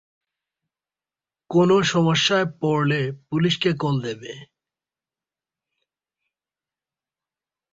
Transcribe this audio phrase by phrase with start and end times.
[1.49, 4.33] কোনো সমস্যায় পড়লে, পুলিশকে কল দেবে।